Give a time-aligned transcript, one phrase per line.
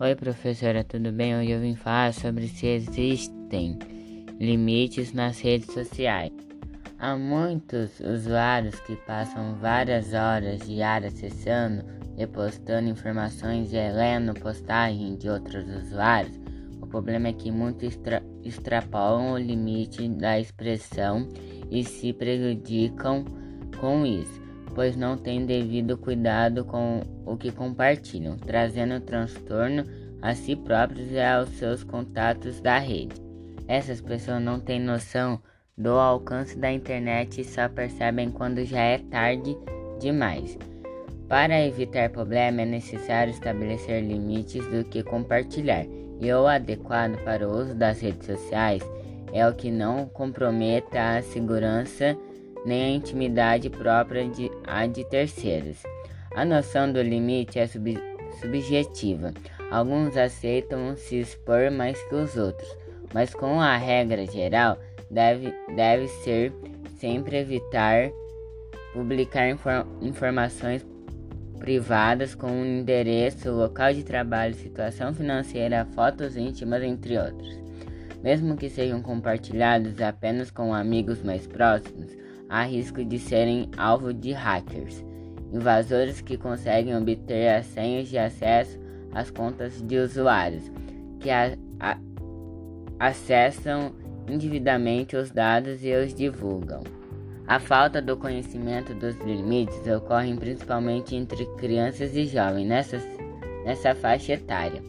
[0.00, 1.36] Oi, professora, tudo bem?
[1.36, 3.76] Hoje eu vim falar sobre se existem
[4.38, 6.30] limites nas redes sociais.
[7.00, 11.84] Há muitos usuários que passam várias horas diárias acessando
[12.16, 16.38] e postando informações e lendo postagens de outros usuários.
[16.80, 21.28] O problema é que muitos extra extrapolam o limite da expressão
[21.72, 23.24] e se prejudicam
[23.80, 29.84] com isso pois não têm devido cuidado com o que compartilham, trazendo transtorno
[30.20, 33.14] a si próprios e aos seus contatos da rede.
[33.66, 35.40] Essas pessoas não têm noção
[35.76, 39.56] do alcance da internet e só percebem quando já é tarde
[40.00, 40.58] demais.
[41.28, 45.84] Para evitar problema é necessário estabelecer limites do que compartilhar,
[46.20, 48.82] e o adequado para o uso das redes sociais
[49.32, 52.16] é o que não comprometa a segurança
[52.68, 55.82] nem a intimidade própria de, a de terceiros.
[56.34, 57.98] A noção do limite é sub,
[58.40, 59.32] subjetiva.
[59.70, 62.68] Alguns aceitam se expor mais que os outros,
[63.12, 64.78] mas com a regra geral
[65.10, 66.52] deve, deve ser
[66.98, 68.10] sempre evitar
[68.92, 70.86] publicar infor, informações
[71.58, 77.67] privadas com endereço, local de trabalho, situação financeira, fotos íntimas, entre outros.
[78.22, 82.10] Mesmo que sejam compartilhados apenas com amigos mais próximos,
[82.48, 85.04] há risco de serem alvo de hackers,
[85.52, 88.78] invasores que conseguem obter as senhas de acesso
[89.12, 90.70] às contas de usuários,
[91.20, 91.98] que a, a,
[92.98, 93.94] acessam
[94.28, 96.82] indevidamente os dados e os divulgam.
[97.46, 102.98] A falta do conhecimento dos limites ocorre principalmente entre crianças e jovens nessa,
[103.64, 104.82] nessa faixa etária.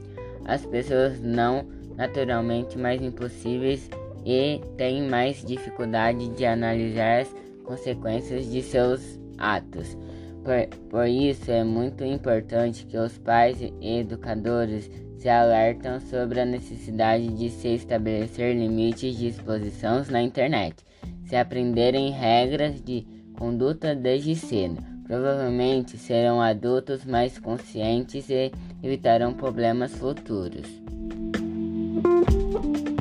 [0.44, 1.66] As pessoas não
[2.00, 3.90] naturalmente mais impossíveis
[4.26, 9.98] e têm mais dificuldade de analisar as consequências de seus atos.
[10.42, 16.46] Por, por isso é muito importante que os pais e educadores se alertam sobre a
[16.46, 20.78] necessidade de se estabelecer limites de exposição na internet.
[21.26, 23.06] Se aprenderem regras de
[23.38, 30.66] conduta desde cedo, provavelmente serão adultos mais conscientes e evitarão problemas futuros
[32.02, 32.99] thank you